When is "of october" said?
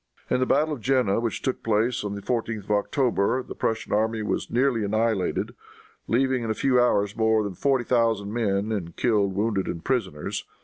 2.63-3.43